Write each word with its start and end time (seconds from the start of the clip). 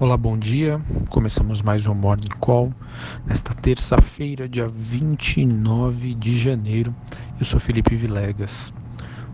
Olá, 0.00 0.16
bom 0.16 0.38
dia. 0.38 0.80
Começamos 1.10 1.60
mais 1.60 1.84
um 1.84 1.92
Morning 1.92 2.34
Call 2.40 2.72
nesta 3.26 3.52
terça-feira, 3.52 4.48
dia 4.48 4.66
29 4.66 6.14
de 6.14 6.38
janeiro. 6.38 6.94
Eu 7.38 7.44
sou 7.44 7.60
Felipe 7.60 7.94
Vilegas. 7.94 8.72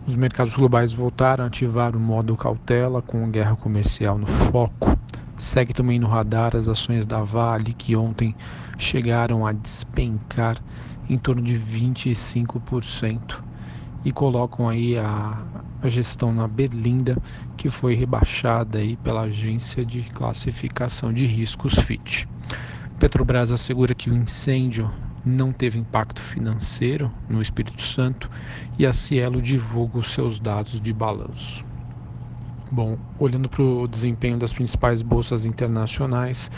Os 0.09 0.16
mercados 0.16 0.57
globais 0.57 0.93
voltaram 0.93 1.45
a 1.45 1.46
ativar 1.46 1.95
o 1.95 2.00
modo 2.00 2.37
cautela 2.37 3.00
com 3.00 3.30
guerra 3.30 3.55
comercial 3.55 4.18
no 4.18 4.27
foco. 4.27 4.98
Segue 5.37 5.73
também 5.73 6.00
no 6.00 6.09
radar 6.09 6.57
as 6.57 6.69
ações 6.69 7.07
da 7.07 7.23
Vale, 7.23 7.73
que 7.73 7.95
ontem 7.95 8.35
chegaram 8.77 9.46
a 9.46 9.53
despencar 9.53 10.61
em 11.09 11.17
torno 11.17 11.43
de 11.43 11.57
25% 11.57 13.41
e 14.05 14.11
colocam 14.11 14.69
aí 14.69 14.98
a, 14.98 15.45
a 15.87 15.91
gestão 15.91 16.32
na 16.32 16.48
Berlinda, 16.48 17.16
que 17.57 17.71
foi 17.71 17.95
rebaixada 17.95 18.79
aí 18.79 18.96
pela 18.96 19.22
agência 19.22 19.85
de 19.85 20.03
classificação 20.03 21.12
de 21.12 21.25
riscos 21.26 21.75
Fitch. 21.75 22.25
Petrobras 22.99 23.53
assegura 23.53 23.95
que 23.95 24.11
o 24.11 24.14
incêndio 24.14 24.93
não 25.25 25.53
teve 25.53 25.79
impacto 25.79 26.21
financeiro 26.21 27.12
no 27.29 27.40
Espírito 27.40 27.82
Santo 27.82 28.31
e 28.79 28.86
a 28.86 28.93
Cielo 28.93 29.40
divulga 29.40 29.99
os 29.99 30.12
seus 30.12 30.40
dados 30.40 30.81
de 30.81 30.93
balanço. 30.93 31.64
Bom, 32.77 32.98
olhando 33.19 33.48
para 33.48 33.62
o 33.62 33.89
desempenho 33.89 34.36
das 34.36 34.53
principais 34.53 35.00
bolsas 35.00 35.47
internacionais, 35.47 36.50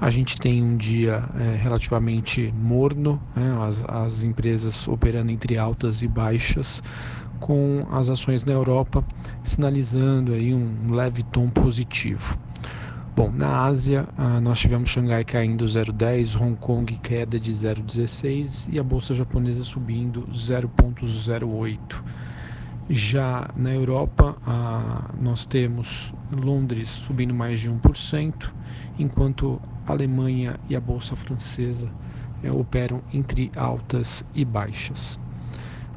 a 0.00 0.08
gente 0.08 0.38
tem 0.38 0.64
um 0.64 0.78
dia 0.78 1.28
é, 1.34 1.56
relativamente 1.56 2.50
morno, 2.56 3.20
né, 3.36 3.54
as, 3.60 3.84
as 3.86 4.22
empresas 4.22 4.88
operando 4.88 5.30
entre 5.30 5.58
altas 5.58 6.00
e 6.00 6.08
baixas, 6.08 6.82
com 7.38 7.86
as 7.92 8.08
ações 8.08 8.46
na 8.46 8.54
Europa 8.54 9.04
sinalizando 9.44 10.32
aí 10.32 10.54
um 10.54 10.90
leve 10.90 11.22
tom 11.22 11.50
positivo. 11.50 12.38
Bom, 13.14 13.30
na 13.30 13.64
Ásia, 13.64 14.08
nós 14.40 14.58
tivemos 14.58 14.88
Xangai 14.88 15.22
caindo 15.22 15.66
0,10, 15.66 16.40
Hong 16.40 16.56
Kong 16.56 16.98
queda 17.02 17.38
de 17.38 17.52
0,16 17.52 18.72
e 18.72 18.78
a 18.78 18.82
bolsa 18.82 19.12
japonesa 19.12 19.62
subindo 19.64 20.26
0,08. 20.32 21.78
Já 22.90 23.50
na 23.54 23.74
Europa, 23.74 24.34
ah, 24.46 25.10
nós 25.20 25.44
temos 25.44 26.10
Londres 26.32 26.88
subindo 26.88 27.34
mais 27.34 27.60
de 27.60 27.68
1%, 27.68 28.54
enquanto 28.98 29.60
a 29.86 29.92
Alemanha 29.92 30.58
e 30.70 30.74
a 30.74 30.80
Bolsa 30.80 31.14
Francesa 31.14 31.94
eh, 32.42 32.50
operam 32.50 33.02
entre 33.12 33.52
altas 33.54 34.24
e 34.34 34.42
baixas. 34.42 35.20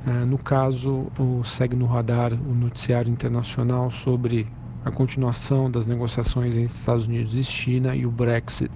Ah, 0.06 0.26
no 0.26 0.38
caso, 0.38 1.10
segue 1.46 1.78
no 1.78 1.86
radar 1.86 2.34
o 2.34 2.54
noticiário 2.54 3.10
internacional 3.10 3.90
sobre 3.90 4.52
a 4.84 4.92
continuação 4.92 5.72
das 5.72 5.86
negociações 5.86 6.58
entre 6.58 6.76
Estados 6.76 7.08
Unidos 7.08 7.34
e 7.36 7.44
China 7.44 7.96
e 7.96 8.06
o 8.06 8.12
Brexit. 8.12 8.72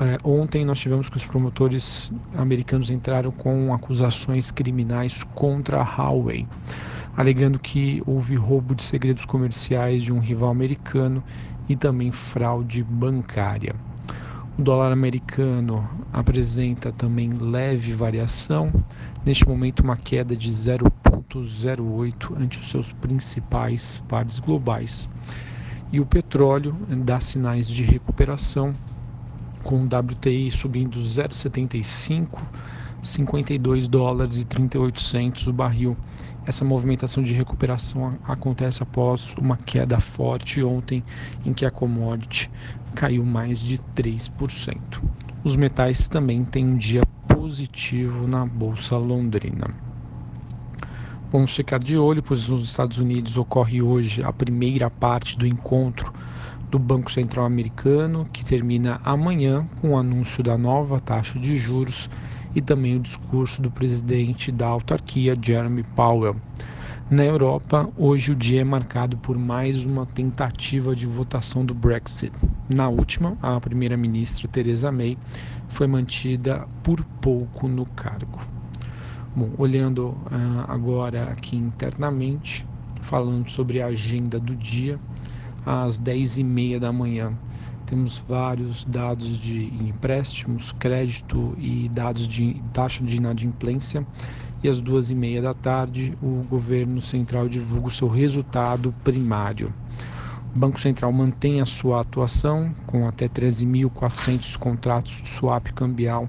É, 0.00 0.16
ontem 0.24 0.64
nós 0.64 0.78
tivemos 0.78 1.10
que 1.10 1.18
os 1.18 1.26
promotores 1.26 2.10
americanos 2.34 2.88
entraram 2.88 3.30
com 3.30 3.74
acusações 3.74 4.50
criminais 4.50 5.22
contra 5.22 5.82
a 5.82 5.84
Huawei, 5.84 6.46
alegando 7.14 7.58
que 7.58 8.02
houve 8.06 8.34
roubo 8.34 8.74
de 8.74 8.82
segredos 8.82 9.26
comerciais 9.26 10.02
de 10.02 10.10
um 10.10 10.18
rival 10.18 10.48
americano 10.48 11.22
e 11.68 11.76
também 11.76 12.10
fraude 12.10 12.82
bancária. 12.82 13.74
O 14.58 14.62
dólar 14.62 14.90
americano 14.90 15.86
apresenta 16.10 16.90
também 16.92 17.34
leve 17.34 17.92
variação, 17.92 18.72
neste 19.22 19.46
momento 19.46 19.80
uma 19.80 19.98
queda 19.98 20.34
de 20.34 20.50
0,08 20.50 22.40
ante 22.40 22.58
os 22.58 22.70
seus 22.70 22.90
principais 22.90 24.02
pares 24.08 24.38
globais. 24.38 25.10
E 25.92 26.00
o 26.00 26.06
petróleo 26.06 26.74
dá 26.88 27.20
sinais 27.20 27.68
de 27.68 27.82
recuperação, 27.82 28.72
com 29.62 29.82
o 29.82 29.86
WTI 29.86 30.50
subindo 30.50 30.98
0,75, 30.98 32.38
52 33.02 33.88
dólares 33.88 34.40
e 34.40 34.44
38 34.44 35.00
centos 35.00 35.46
o 35.46 35.52
barril. 35.52 35.96
Essa 36.46 36.64
movimentação 36.64 37.22
de 37.22 37.32
recuperação 37.32 38.18
acontece 38.24 38.82
após 38.82 39.34
uma 39.38 39.56
queda 39.56 40.00
forte 40.00 40.62
ontem, 40.62 41.04
em 41.44 41.52
que 41.52 41.64
a 41.64 41.70
commodity 41.70 42.50
caiu 42.94 43.24
mais 43.24 43.60
de 43.60 43.78
3%. 43.94 44.76
Os 45.44 45.56
metais 45.56 46.08
também 46.08 46.44
têm 46.44 46.66
um 46.66 46.76
dia 46.76 47.02
positivo 47.28 48.26
na 48.26 48.44
bolsa 48.44 48.96
londrina. 48.96 49.68
Vamos 51.30 51.54
ficar 51.54 51.78
de 51.78 51.96
olho, 51.96 52.22
pois 52.22 52.48
nos 52.48 52.64
Estados 52.64 52.98
Unidos 52.98 53.36
ocorre 53.36 53.80
hoje 53.80 54.22
a 54.22 54.32
primeira 54.32 54.90
parte 54.90 55.38
do 55.38 55.46
encontro 55.46 56.12
do 56.70 56.78
Banco 56.78 57.10
Central 57.10 57.44
Americano, 57.44 58.28
que 58.32 58.44
termina 58.44 59.00
amanhã 59.04 59.66
com 59.80 59.90
o 59.90 59.98
anúncio 59.98 60.42
da 60.42 60.56
nova 60.56 61.00
taxa 61.00 61.38
de 61.38 61.58
juros 61.58 62.08
e 62.54 62.60
também 62.60 62.96
o 62.96 63.00
discurso 63.00 63.60
do 63.60 63.70
presidente 63.70 64.52
da 64.52 64.66
autarquia, 64.66 65.36
Jeremy 65.40 65.82
Powell. 65.96 66.36
Na 67.10 67.24
Europa, 67.24 67.88
hoje 67.96 68.30
o 68.30 68.36
dia 68.36 68.60
é 68.60 68.64
marcado 68.64 69.16
por 69.16 69.36
mais 69.36 69.84
uma 69.84 70.06
tentativa 70.06 70.94
de 70.94 71.06
votação 71.06 71.64
do 71.64 71.74
Brexit. 71.74 72.32
Na 72.68 72.88
última, 72.88 73.36
a 73.42 73.58
primeira-ministra 73.60 74.46
Theresa 74.46 74.92
May 74.92 75.18
foi 75.68 75.88
mantida 75.88 76.68
por 76.84 77.02
pouco 77.20 77.66
no 77.66 77.84
cargo. 77.84 78.38
Bom, 79.34 79.50
olhando 79.58 80.08
uh, 80.08 80.64
agora 80.68 81.24
aqui 81.24 81.56
internamente, 81.56 82.64
falando 83.00 83.48
sobre 83.48 83.82
a 83.82 83.86
agenda 83.86 84.38
do 84.38 84.54
dia, 84.54 84.98
às 85.64 86.00
10h30 86.00 86.78
da 86.78 86.92
manhã. 86.92 87.32
Temos 87.86 88.22
vários 88.28 88.84
dados 88.84 89.40
de 89.40 89.64
empréstimos, 89.64 90.72
crédito 90.72 91.56
e 91.58 91.88
dados 91.88 92.26
de 92.28 92.54
taxa 92.72 93.02
de 93.02 93.16
inadimplência. 93.16 94.06
E 94.62 94.68
às 94.68 94.80
duas 94.80 95.10
e 95.10 95.14
meia 95.14 95.40
da 95.40 95.54
tarde, 95.54 96.16
o 96.22 96.44
governo 96.48 97.00
central 97.00 97.48
divulga 97.48 97.88
o 97.88 97.90
seu 97.90 98.08
resultado 98.08 98.94
primário. 99.02 99.72
O 100.54 100.58
Banco 100.58 100.80
Central 100.80 101.12
mantém 101.12 101.60
a 101.60 101.64
sua 101.64 102.00
atuação 102.00 102.74
com 102.86 103.08
até 103.08 103.28
13.400 103.28 104.56
contratos 104.56 105.12
de 105.22 105.28
swap 105.28 105.68
cambial 105.72 106.28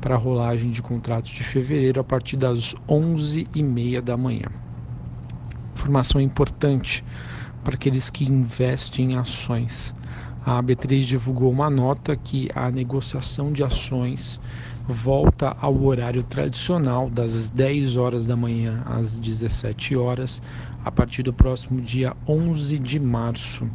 para 0.00 0.14
a 0.14 0.18
rolagem 0.18 0.70
de 0.70 0.82
contratos 0.82 1.30
de 1.30 1.44
fevereiro 1.44 2.00
a 2.00 2.04
partir 2.04 2.36
das 2.36 2.74
11h30 2.88 4.00
da 4.00 4.16
manhã. 4.16 4.48
Informação 5.74 6.20
importante: 6.20 7.04
para 7.62 7.74
aqueles 7.74 8.10
que 8.10 8.24
investem 8.24 9.12
em 9.12 9.16
ações. 9.16 9.94
A 10.44 10.60
B3 10.60 11.02
divulgou 11.02 11.52
uma 11.52 11.70
nota 11.70 12.16
que 12.16 12.50
a 12.52 12.68
negociação 12.68 13.52
de 13.52 13.62
ações 13.62 14.40
volta 14.88 15.56
ao 15.60 15.84
horário 15.84 16.24
tradicional 16.24 17.08
das 17.08 17.48
10 17.50 17.96
horas 17.96 18.26
da 18.26 18.34
manhã 18.34 18.82
às 18.84 19.18
17 19.18 19.96
horas 19.96 20.42
a 20.84 20.90
partir 20.90 21.22
do 21.22 21.32
próximo 21.32 21.80
dia 21.80 22.16
11 22.26 22.76
de 22.78 22.98
março. 22.98 23.70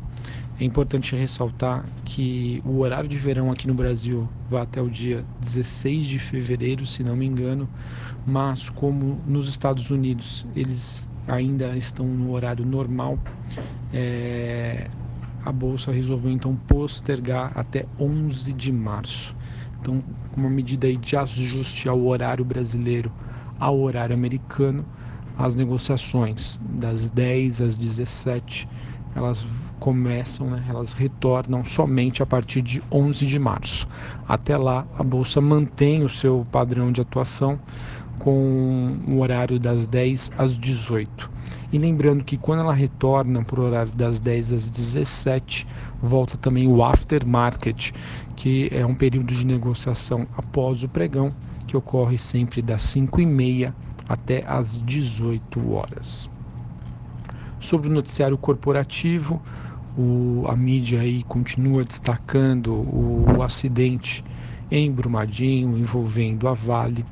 É 0.60 0.66
importante 0.66 1.16
ressaltar 1.16 1.86
que 2.04 2.62
o 2.66 2.80
horário 2.80 3.08
de 3.08 3.18
verão 3.18 3.50
aqui 3.52 3.68
no 3.68 3.74
Brasil 3.74 4.28
vai 4.50 4.64
até 4.64 4.82
o 4.82 4.90
dia 4.90 5.24
16 5.40 6.08
de 6.08 6.20
fevereiro, 6.20 6.86
se 6.86 7.04
não 7.04 7.16
me 7.16 7.26
engano, 7.26 7.70
mas 8.26 8.70
como 8.70 9.22
nos 9.26 9.48
Estados 9.48 9.90
Unidos 9.90 10.46
eles 10.56 11.08
ainda 11.28 11.76
estão 11.78 12.06
no 12.06 12.32
horário 12.32 12.66
normal, 12.66 13.18
é, 13.94 14.88
a 15.44 15.52
bolsa 15.52 15.92
resolveu 15.92 16.32
então 16.32 16.56
postergar 16.68 17.52
até 17.56 17.86
11 18.00 18.52
de 18.54 18.72
março. 18.72 19.36
Então, 19.80 20.04
uma 20.36 20.50
medida 20.50 20.92
de 20.94 21.16
ajuste 21.16 21.88
ao 21.88 22.06
horário 22.06 22.44
brasileiro 22.44 23.12
ao 23.60 23.80
horário 23.80 24.16
americano, 24.16 24.86
as 25.38 25.56
negociações 25.56 26.60
das 26.62 27.10
10 27.10 27.62
às 27.62 27.78
17 27.78 28.68
elas 29.16 29.46
começam, 29.80 30.48
né, 30.48 30.64
elas 30.70 30.94
retornam 30.94 31.66
somente 31.66 32.22
a 32.22 32.26
partir 32.26 32.62
de 32.62 32.84
11 32.92 33.26
de 33.26 33.40
março. 33.40 33.88
Até 34.28 34.56
lá, 34.56 34.86
a 34.98 35.04
bolsa 35.04 35.42
mantém 35.42 36.04
o 36.04 36.10
seu 36.10 36.46
padrão 36.52 36.92
de 36.92 37.02
atuação 37.02 37.60
com 38.20 38.98
o 39.08 39.20
horário 39.20 39.60
das 39.60 39.88
10 39.88 40.32
às 40.38 40.58
18. 40.58 41.30
E 41.72 41.78
lembrando 41.78 42.24
que 42.24 42.38
quando 42.38 42.62
ela 42.62 42.74
retorna 42.74 43.44
para 43.44 43.60
o 43.60 43.64
horário 43.64 43.92
das 43.94 44.20
10 44.20 44.54
às 44.54 44.70
17, 44.70 45.68
volta 46.02 46.38
também 46.38 46.68
o 46.68 46.84
aftermarket, 46.84 47.92
que 48.36 48.70
é 48.72 48.86
um 48.86 48.96
período 48.96 49.34
de 49.34 49.46
negociação 49.46 50.28
após 50.38 50.84
o 50.84 50.90
pregão, 50.90 51.34
que 51.66 51.76
ocorre 51.76 52.18
sempre 52.18 52.62
das 52.62 52.82
5 52.84 53.20
e 53.20 53.26
meia 53.26 53.76
até 54.08 54.44
às 54.48 54.82
18 54.82 55.74
horas. 55.74 56.30
Sobre 57.60 57.90
o 57.90 57.92
noticiário 57.92 58.38
corporativo, 58.38 59.42
o, 59.98 60.46
a 60.48 60.56
mídia 60.56 61.02
aí 61.02 61.24
continua 61.24 61.84
destacando 61.84 62.74
o, 62.74 63.26
o 63.38 63.44
acidente 63.44 64.24
em 64.70 64.92
Brumadinho 64.92 65.78
envolvendo 65.78 66.48
a 66.48 66.54
Vale 66.54 67.04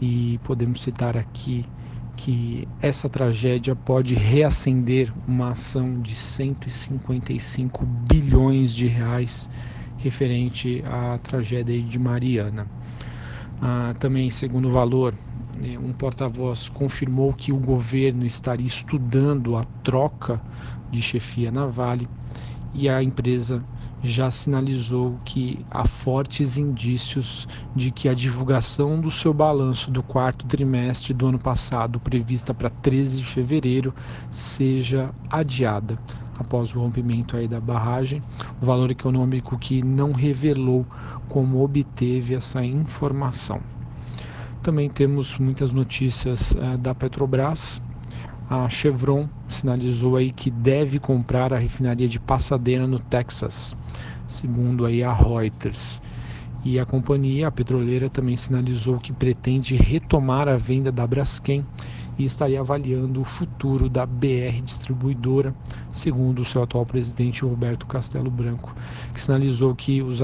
e 0.00 0.38
podemos 0.44 0.80
citar 0.80 1.16
aqui 1.16 1.64
que 2.16 2.66
essa 2.80 3.08
tragédia 3.08 3.76
pode 3.76 4.14
reacender 4.14 5.12
uma 5.26 5.50
ação 5.50 6.00
de 6.00 6.14
155 6.14 7.84
bilhões 7.86 8.72
de 8.74 8.86
reais 8.86 9.48
referente 9.98 10.82
à 10.84 11.18
tragédia 11.18 11.80
de 11.80 11.98
Mariana. 11.98 12.66
Ah, 13.60 13.94
também, 13.98 14.30
segundo 14.30 14.68
o 14.68 14.70
valor, 14.70 15.14
né, 15.56 15.78
um 15.78 15.92
porta-voz 15.92 16.68
confirmou 16.68 17.32
que 17.32 17.52
o 17.52 17.56
governo 17.56 18.24
estaria 18.24 18.66
estudando 18.66 19.56
a 19.56 19.64
troca 19.82 20.40
de 20.90 21.02
chefia 21.02 21.50
na 21.50 21.66
Vale 21.66 22.08
e 22.72 22.88
a 22.88 23.02
empresa 23.02 23.64
já 24.02 24.30
sinalizou 24.30 25.18
que 25.24 25.64
há 25.70 25.86
fortes 25.86 26.56
indícios 26.56 27.48
de 27.74 27.90
que 27.90 28.08
a 28.08 28.14
divulgação 28.14 29.00
do 29.00 29.10
seu 29.10 29.32
balanço 29.34 29.90
do 29.90 30.02
quarto 30.02 30.46
trimestre 30.46 31.12
do 31.12 31.26
ano 31.26 31.38
passado, 31.38 31.98
prevista 31.98 32.54
para 32.54 32.70
13 32.70 33.18
de 33.18 33.26
fevereiro, 33.26 33.94
seja 34.30 35.10
adiada 35.30 35.98
após 36.38 36.74
o 36.74 36.78
rompimento 36.78 37.36
aí 37.36 37.48
da 37.48 37.60
barragem, 37.60 38.22
o 38.60 38.64
valor 38.64 38.90
econômico 38.90 39.58
que 39.58 39.82
não 39.82 40.12
revelou 40.12 40.86
como 41.28 41.62
obteve 41.62 42.34
essa 42.34 42.64
informação. 42.64 43.60
Também 44.62 44.88
temos 44.88 45.38
muitas 45.38 45.72
notícias 45.72 46.52
uh, 46.52 46.78
da 46.78 46.94
Petrobras, 46.94 47.80
a 48.50 48.68
Chevron 48.68 49.28
sinalizou 49.46 50.16
aí 50.16 50.30
que 50.30 50.50
deve 50.50 50.98
comprar 50.98 51.52
a 51.52 51.58
refinaria 51.58 52.08
de 52.08 52.18
Pasadena 52.18 52.86
no 52.86 52.98
Texas, 52.98 53.76
segundo 54.26 54.86
aí 54.86 55.02
a 55.02 55.12
Reuters. 55.12 56.00
E 56.64 56.78
a 56.78 56.84
companhia, 56.84 57.48
a 57.48 57.52
petroleira, 57.52 58.08
também 58.08 58.36
sinalizou 58.36 58.98
que 58.98 59.12
pretende 59.12 59.76
retomar 59.76 60.48
a 60.48 60.56
venda 60.56 60.90
da 60.90 61.06
Braskem 61.06 61.64
e 62.18 62.24
estaria 62.24 62.58
avaliando 62.58 63.20
o 63.20 63.24
futuro 63.24 63.88
da 63.88 64.04
BR 64.04 64.60
Distribuidora, 64.64 65.54
segundo 65.92 66.40
o 66.40 66.44
seu 66.44 66.62
atual 66.62 66.84
presidente 66.84 67.44
Roberto 67.44 67.86
Castelo 67.86 68.30
Branco, 68.30 68.74
que 69.14 69.22
sinalizou 69.22 69.74
que 69.74 70.02
os 70.02 70.18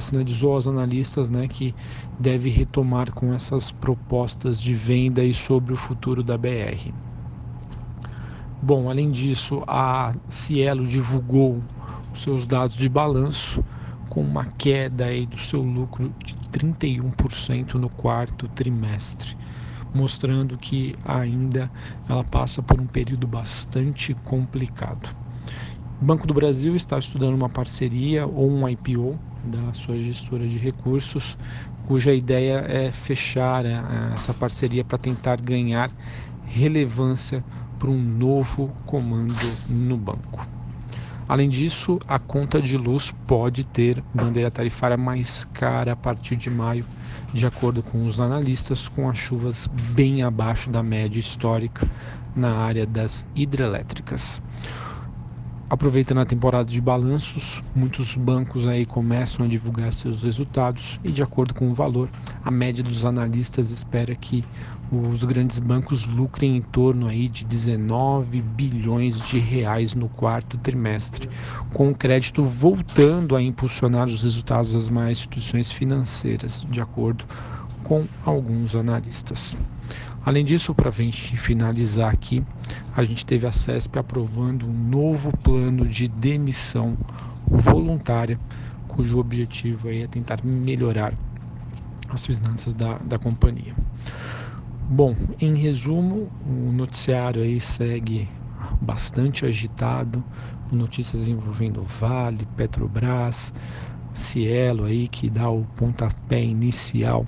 sinalizou 0.00 0.54
aos 0.54 0.66
analistas, 0.66 1.30
né, 1.30 1.46
que 1.46 1.74
deve 2.18 2.50
retomar 2.50 3.12
com 3.12 3.32
essas 3.32 3.70
propostas 3.70 4.60
de 4.60 4.74
venda 4.74 5.22
e 5.22 5.32
sobre 5.32 5.72
o 5.72 5.76
futuro 5.76 6.24
da 6.24 6.36
BR. 6.36 6.92
Bom, 8.62 8.90
além 8.90 9.10
disso, 9.10 9.62
a 9.66 10.12
Cielo 10.28 10.86
divulgou 10.86 11.62
os 12.12 12.20
seus 12.20 12.46
dados 12.46 12.76
de 12.76 12.90
balanço 12.90 13.64
com 14.10 14.20
uma 14.20 14.44
queda 14.44 15.06
aí 15.06 15.24
do 15.24 15.38
seu 15.38 15.62
lucro 15.62 16.12
de 16.22 16.34
31% 16.50 17.74
no 17.74 17.88
quarto 17.88 18.48
trimestre, 18.48 19.34
mostrando 19.94 20.58
que 20.58 20.94
ainda 21.02 21.70
ela 22.06 22.22
passa 22.22 22.62
por 22.62 22.78
um 22.78 22.86
período 22.86 23.26
bastante 23.26 24.14
complicado. 24.24 25.08
O 26.00 26.04
Banco 26.04 26.26
do 26.26 26.34
Brasil 26.34 26.76
está 26.76 26.98
estudando 26.98 27.34
uma 27.34 27.48
parceria 27.48 28.26
ou 28.26 28.50
um 28.50 28.68
IPO 28.68 29.18
da 29.42 29.72
sua 29.72 29.98
gestora 29.98 30.46
de 30.46 30.58
recursos, 30.58 31.38
cuja 31.86 32.12
ideia 32.12 32.58
é 32.68 32.92
fechar 32.92 33.64
eh, 33.64 33.82
essa 34.12 34.34
parceria 34.34 34.84
para 34.84 34.98
tentar 34.98 35.40
ganhar 35.40 35.90
relevância 36.44 37.42
para 37.80 37.90
um 37.90 37.98
novo 37.98 38.70
comando 38.84 39.32
no 39.66 39.96
banco. 39.96 40.46
Além 41.26 41.48
disso, 41.48 41.98
a 42.06 42.18
conta 42.18 42.60
de 42.60 42.76
luz 42.76 43.10
pode 43.26 43.64
ter 43.64 44.04
bandeira 44.12 44.50
tarifária 44.50 44.98
mais 44.98 45.44
cara 45.54 45.92
a 45.92 45.96
partir 45.96 46.36
de 46.36 46.50
maio, 46.50 46.84
de 47.32 47.46
acordo 47.46 47.82
com 47.82 48.04
os 48.04 48.20
analistas, 48.20 48.86
com 48.86 49.08
as 49.08 49.16
chuvas 49.16 49.66
bem 49.94 50.22
abaixo 50.22 50.68
da 50.68 50.82
média 50.82 51.18
histórica 51.18 51.88
na 52.36 52.52
área 52.52 52.86
das 52.86 53.24
hidrelétricas. 53.34 54.42
Aproveitando 55.70 56.18
a 56.18 56.24
temporada 56.24 56.68
de 56.68 56.80
balanços, 56.80 57.62
muitos 57.76 58.16
bancos 58.16 58.66
aí 58.66 58.84
começam 58.84 59.46
a 59.46 59.48
divulgar 59.48 59.92
seus 59.92 60.24
resultados 60.24 60.98
e 61.04 61.12
de 61.12 61.22
acordo 61.22 61.54
com 61.54 61.70
o 61.70 61.72
valor, 61.72 62.08
a 62.44 62.50
média 62.50 62.82
dos 62.82 63.04
analistas 63.04 63.70
espera 63.70 64.12
que 64.16 64.44
os 64.90 65.22
grandes 65.22 65.60
bancos 65.60 66.04
lucrem 66.06 66.56
em 66.56 66.60
torno 66.60 67.06
aí 67.06 67.28
de 67.28 67.44
19 67.44 68.42
bilhões 68.42 69.20
de 69.20 69.38
reais 69.38 69.94
no 69.94 70.08
quarto 70.08 70.58
trimestre, 70.58 71.30
com 71.72 71.90
o 71.90 71.94
crédito 71.94 72.42
voltando 72.42 73.36
a 73.36 73.40
impulsionar 73.40 74.08
os 74.08 74.24
resultados 74.24 74.72
das 74.72 74.90
mais 74.90 75.18
instituições 75.18 75.70
financeiras, 75.70 76.66
de 76.68 76.80
acordo 76.80 77.24
com 77.84 78.06
alguns 78.26 78.74
analistas. 78.74 79.56
Além 80.24 80.44
disso, 80.44 80.74
para 80.74 80.88
a 80.88 80.92
gente 80.92 81.36
finalizar 81.36 82.12
aqui, 82.12 82.42
a 82.96 83.02
gente 83.02 83.24
teve 83.24 83.46
a 83.46 83.52
CESP 83.52 83.98
aprovando 83.98 84.66
um 84.66 84.72
novo 84.72 85.36
plano 85.38 85.86
de 85.86 86.08
demissão 86.08 86.96
voluntária, 87.46 88.38
cujo 88.88 89.18
objetivo 89.18 89.90
é 89.90 90.06
tentar 90.06 90.40
melhorar 90.44 91.14
as 92.08 92.26
finanças 92.26 92.74
da, 92.74 92.98
da 92.98 93.18
companhia. 93.18 93.74
Bom, 94.88 95.14
em 95.40 95.54
resumo, 95.54 96.28
o 96.44 96.72
noticiário 96.72 97.42
aí 97.42 97.60
segue 97.60 98.28
bastante 98.80 99.46
agitado, 99.46 100.22
com 100.68 100.76
notícias 100.76 101.28
envolvendo 101.28 101.82
Vale, 101.82 102.46
Petrobras, 102.56 103.54
Cielo 104.12 104.84
aí 104.84 105.06
que 105.06 105.30
dá 105.30 105.48
o 105.48 105.64
pontapé 105.76 106.42
inicial 106.42 107.24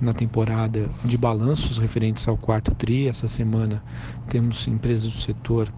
na 0.00 0.12
temporada 0.12 0.88
de 1.04 1.16
balanços 1.16 1.78
referentes 1.78 2.26
ao 2.28 2.36
quarto 2.36 2.74
TRI. 2.74 3.08
Essa 3.08 3.28
semana 3.28 3.82
temos 4.28 4.66
empresas 4.66 5.12
do 5.12 5.18
setor 5.18 5.72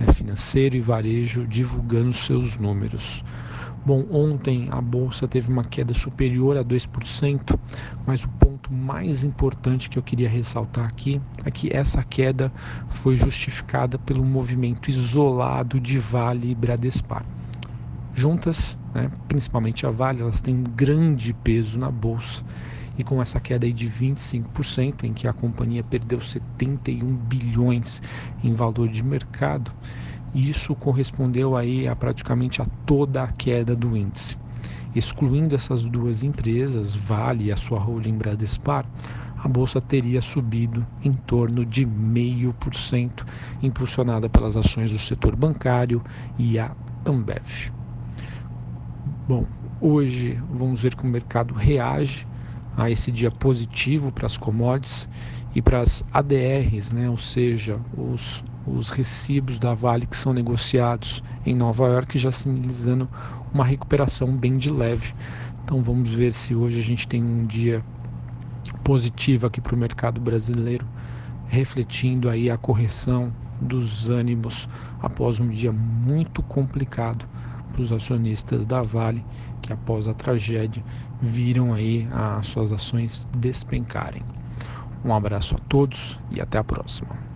é, 0.00 0.12
financeiro 0.12 0.76
e 0.76 0.80
varejo 0.80 1.46
divulgando 1.46 2.12
seus 2.12 2.56
números. 2.56 3.24
Bom, 3.84 4.06
ontem 4.10 4.68
a 4.70 4.80
bolsa 4.80 5.26
teve 5.26 5.50
uma 5.50 5.64
queda 5.64 5.94
superior 5.94 6.56
a 6.58 6.64
2%, 6.64 7.58
mas 8.06 8.24
o 8.24 8.28
ponto 8.28 8.70
mais 8.70 9.24
importante 9.24 9.88
que 9.88 9.98
eu 9.98 10.02
queria 10.02 10.28
ressaltar 10.28 10.86
aqui 10.86 11.20
é 11.46 11.50
que 11.50 11.74
essa 11.74 12.02
queda 12.02 12.52
foi 12.90 13.16
justificada 13.16 13.98
pelo 13.98 14.22
movimento 14.22 14.90
isolado 14.90 15.80
de 15.80 15.98
Vale 15.98 16.50
e 16.50 16.54
Bradespar. 16.54 17.24
Juntas, 18.12 18.76
né, 18.94 19.10
principalmente 19.28 19.86
a 19.86 19.90
Vale, 19.90 20.20
elas 20.20 20.42
têm 20.42 20.54
um 20.54 20.64
grande 20.64 21.32
peso 21.32 21.78
na 21.78 21.90
bolsa 21.90 22.44
e 23.00 23.04
com 23.04 23.20
essa 23.20 23.40
queda 23.40 23.66
aí 23.66 23.72
de 23.72 23.88
25%, 23.88 25.04
em 25.04 25.12
que 25.12 25.26
a 25.26 25.32
companhia 25.32 25.82
perdeu 25.82 26.20
71 26.20 27.06
bilhões 27.16 28.02
em 28.44 28.52
valor 28.54 28.88
de 28.88 29.02
mercado, 29.02 29.72
isso 30.34 30.74
correspondeu 30.76 31.56
aí 31.56 31.88
a 31.88 31.96
praticamente 31.96 32.60
a 32.60 32.66
toda 32.86 33.22
a 33.22 33.28
queda 33.28 33.74
do 33.74 33.96
índice. 33.96 34.36
Excluindo 34.94 35.54
essas 35.54 35.86
duas 35.88 36.22
empresas, 36.22 36.94
Vale 36.94 37.44
e 37.44 37.52
a 37.52 37.56
sua 37.56 37.78
holding 37.78 38.16
Bradespar, 38.18 38.84
a 39.42 39.48
bolsa 39.48 39.80
teria 39.80 40.20
subido 40.20 40.86
em 41.02 41.12
torno 41.12 41.64
de 41.64 41.86
0,5%, 41.86 43.24
impulsionada 43.62 44.28
pelas 44.28 44.56
ações 44.56 44.90
do 44.90 44.98
setor 44.98 45.34
bancário 45.34 46.02
e 46.38 46.58
a 46.58 46.72
Ambev. 47.06 47.72
Bom, 49.26 49.46
hoje 49.80 50.38
vamos 50.52 50.82
ver 50.82 50.94
como 50.94 51.08
o 51.08 51.12
mercado 51.12 51.54
reage 51.54 52.26
a 52.76 52.90
esse 52.90 53.10
dia 53.10 53.30
positivo 53.30 54.12
para 54.12 54.26
as 54.26 54.36
commodities 54.36 55.08
e 55.54 55.60
para 55.60 55.80
as 55.80 56.04
ADRs, 56.12 56.92
né, 56.92 57.10
ou 57.10 57.18
seja, 57.18 57.80
os, 57.96 58.44
os 58.66 58.90
recibos 58.90 59.58
da 59.58 59.74
Vale 59.74 60.06
que 60.06 60.16
são 60.16 60.32
negociados 60.32 61.22
em 61.44 61.54
Nova 61.54 61.88
York, 61.88 62.18
já 62.18 62.30
sinalizando 62.30 63.08
uma 63.52 63.64
recuperação 63.64 64.28
bem 64.36 64.56
de 64.56 64.70
leve. 64.70 65.12
Então 65.64 65.82
vamos 65.82 66.10
ver 66.10 66.32
se 66.32 66.54
hoje 66.54 66.78
a 66.78 66.82
gente 66.82 67.06
tem 67.08 67.22
um 67.22 67.44
dia 67.46 67.84
positivo 68.84 69.46
aqui 69.46 69.60
para 69.60 69.74
o 69.74 69.78
mercado 69.78 70.20
brasileiro, 70.20 70.86
refletindo 71.48 72.28
aí 72.28 72.48
a 72.48 72.56
correção 72.56 73.32
dos 73.60 74.08
ânimos 74.08 74.68
após 75.02 75.38
um 75.40 75.48
dia 75.48 75.72
muito 75.72 76.42
complicado 76.42 77.26
para 77.70 77.82
os 77.82 77.92
acionistas 77.92 78.66
da 78.66 78.82
Vale, 78.82 79.24
que 79.62 79.72
após 79.72 80.08
a 80.08 80.14
tragédia 80.14 80.84
viram 81.20 81.72
aí 81.72 82.08
as 82.12 82.46
suas 82.46 82.72
ações 82.72 83.26
despencarem. 83.36 84.22
Um 85.04 85.14
abraço 85.14 85.54
a 85.54 85.58
todos 85.68 86.18
e 86.30 86.40
até 86.40 86.58
a 86.58 86.64
próxima. 86.64 87.29